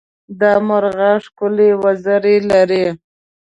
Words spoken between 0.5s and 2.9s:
مرغه ښکلې وزرې لري.